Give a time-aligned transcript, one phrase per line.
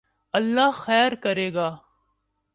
[0.33, 1.69] اللہ خیر کرے گا